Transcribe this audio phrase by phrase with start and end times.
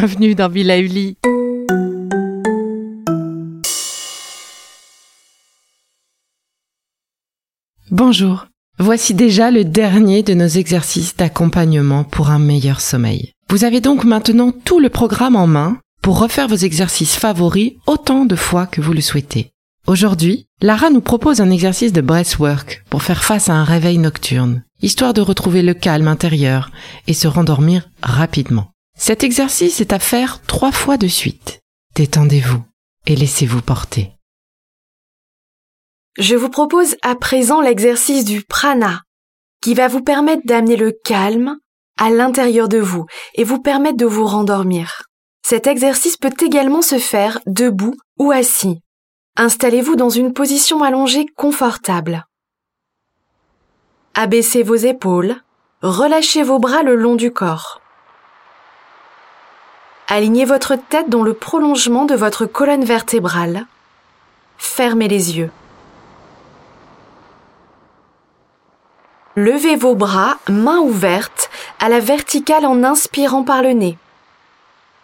[0.00, 1.18] Bienvenue dans Villa Uli.
[7.90, 8.46] Bonjour.
[8.78, 13.34] Voici déjà le dernier de nos exercices d'accompagnement pour un meilleur sommeil.
[13.50, 18.24] Vous avez donc maintenant tout le programme en main pour refaire vos exercices favoris autant
[18.24, 19.50] de fois que vous le souhaitez.
[19.86, 24.62] Aujourd'hui, Lara nous propose un exercice de breathwork pour faire face à un réveil nocturne,
[24.80, 26.70] histoire de retrouver le calme intérieur
[27.06, 28.70] et se rendormir rapidement.
[29.00, 31.62] Cet exercice est à faire trois fois de suite.
[31.96, 32.62] Détendez-vous
[33.06, 34.12] et laissez-vous porter.
[36.18, 39.00] Je vous propose à présent l'exercice du prana,
[39.62, 41.56] qui va vous permettre d'amener le calme
[41.96, 45.04] à l'intérieur de vous et vous permettre de vous rendormir.
[45.42, 48.82] Cet exercice peut également se faire debout ou assis.
[49.36, 52.26] Installez-vous dans une position allongée confortable.
[54.12, 55.36] Abaissez vos épaules,
[55.80, 57.79] relâchez vos bras le long du corps.
[60.12, 63.66] Alignez votre tête dans le prolongement de votre colonne vertébrale.
[64.58, 65.52] Fermez les yeux.
[69.36, 73.96] Levez vos bras, mains ouvertes, à la verticale en inspirant par le nez.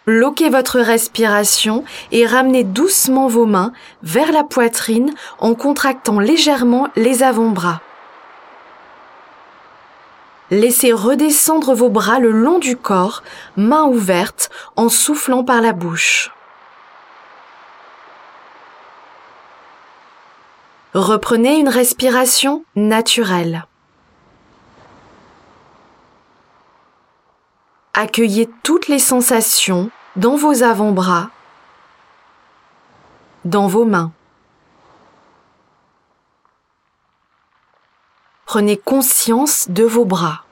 [0.05, 3.71] Bloquez votre respiration et ramenez doucement vos mains
[4.03, 7.79] vers la poitrine en contractant légèrement les avant-bras.
[10.49, 13.21] Laissez redescendre vos bras le long du corps,
[13.57, 16.31] mains ouvertes, en soufflant par la bouche.
[20.93, 23.65] Reprenez une respiration naturelle.
[27.93, 31.29] Accueillez toutes les sensations dans vos avant-bras,
[33.43, 34.11] dans vos mains.
[38.47, 40.45] Prenez conscience de vos bras.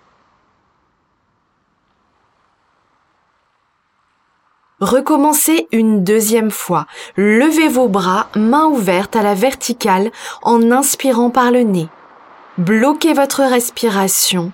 [4.82, 6.88] Recommencez une deuxième fois.
[7.16, 10.12] Levez vos bras, mains ouvertes à la verticale
[10.42, 11.88] en inspirant par le nez.
[12.58, 14.52] Bloquez votre respiration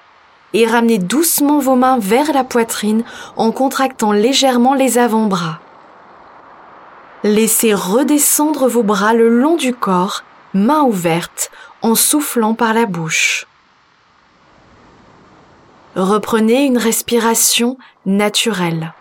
[0.54, 3.04] et ramenez doucement vos mains vers la poitrine
[3.38, 5.60] en contractant légèrement les avant-bras.
[7.24, 10.24] Laissez redescendre vos bras le long du corps,
[10.54, 11.52] mains ouvertes,
[11.82, 13.48] en soufflant par la bouche.
[15.96, 18.94] Reprenez une respiration naturelle.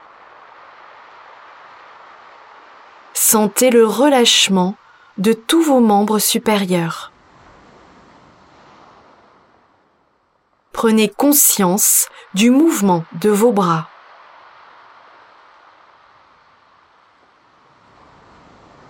[3.13, 4.75] Sentez le relâchement
[5.19, 7.13] de tous vos membres supérieurs.
[10.73, 13.89] Prenez conscience du mouvement de vos bras.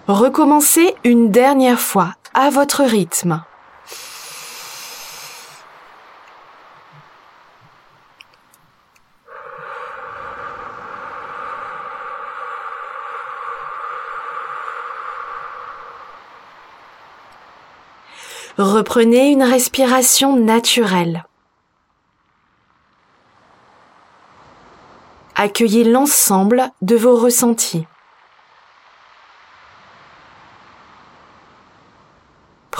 [0.06, 3.42] Recommencez une dernière fois à votre rythme.
[18.58, 21.25] Reprenez une respiration naturelle.
[25.34, 27.87] Accueillez l'ensemble de vos ressentis.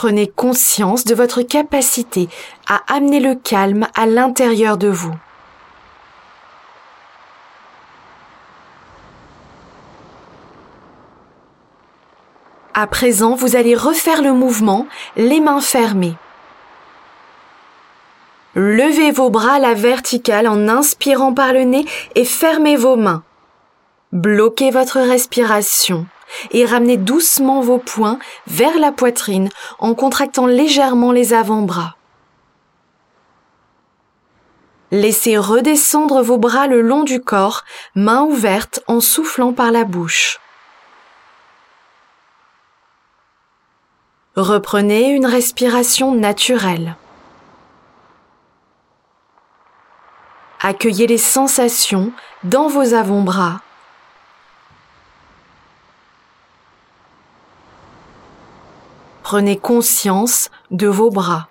[0.01, 2.27] Prenez conscience de votre capacité
[2.67, 5.13] à amener le calme à l'intérieur de vous.
[12.73, 14.87] À présent, vous allez refaire le mouvement,
[15.17, 16.15] les mains fermées.
[18.55, 23.21] Levez vos bras à la verticale en inspirant par le nez et fermez vos mains.
[24.11, 26.07] Bloquez votre respiration
[26.51, 29.49] et ramenez doucement vos poings vers la poitrine
[29.79, 31.95] en contractant légèrement les avant-bras.
[34.91, 37.63] Laissez redescendre vos bras le long du corps,
[37.95, 40.39] mains ouvertes en soufflant par la bouche.
[44.35, 46.95] Reprenez une respiration naturelle.
[50.61, 52.11] Accueillez les sensations
[52.43, 53.61] dans vos avant-bras.
[59.31, 61.47] Prenez conscience de vos bras.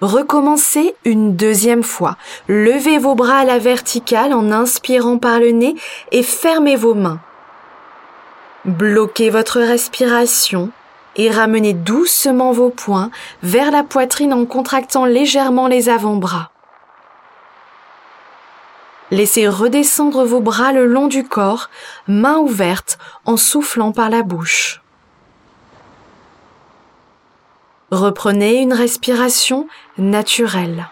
[0.00, 2.16] Recommencez une deuxième fois.
[2.46, 5.74] Levez vos bras à la verticale en inspirant par le nez
[6.12, 7.18] et fermez vos mains.
[8.64, 10.70] Bloquez votre respiration
[11.16, 13.10] et ramenez doucement vos poings
[13.42, 16.52] vers la poitrine en contractant légèrement les avant-bras.
[19.10, 21.70] Laissez redescendre vos bras le long du corps,
[22.06, 24.82] mains ouvertes en soufflant par la bouche.
[27.90, 29.66] Reprenez une respiration
[29.96, 30.88] naturelle.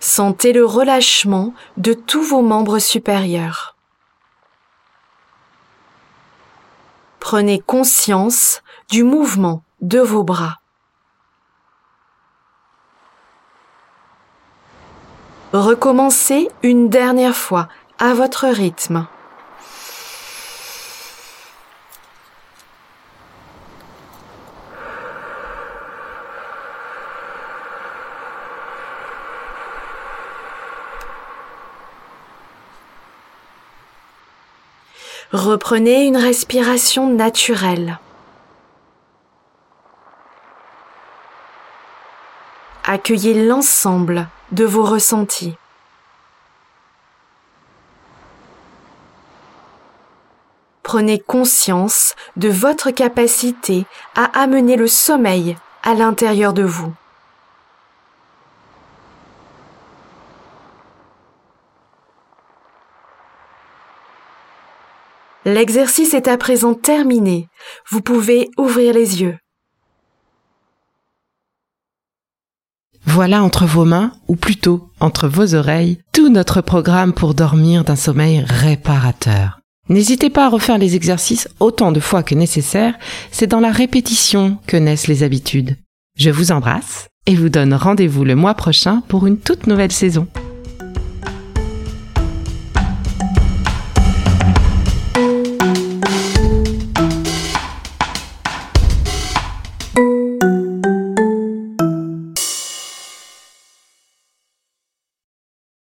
[0.00, 3.76] Sentez le relâchement de tous vos membres supérieurs.
[7.20, 10.61] Prenez conscience du mouvement de vos bras.
[15.52, 17.68] Recommencez une dernière fois
[17.98, 19.06] à votre rythme.
[35.32, 37.98] Reprenez une respiration naturelle.
[42.84, 45.56] Accueillez l'ensemble de vos ressentis.
[50.82, 56.92] Prenez conscience de votre capacité à amener le sommeil à l'intérieur de vous.
[65.44, 67.48] L'exercice est à présent terminé.
[67.90, 69.41] Vous pouvez ouvrir les yeux.
[73.14, 77.94] Voilà entre vos mains, ou plutôt entre vos oreilles, tout notre programme pour dormir d'un
[77.94, 79.60] sommeil réparateur.
[79.90, 82.94] N'hésitez pas à refaire les exercices autant de fois que nécessaire,
[83.30, 85.76] c'est dans la répétition que naissent les habitudes.
[86.16, 90.26] Je vous embrasse et vous donne rendez-vous le mois prochain pour une toute nouvelle saison.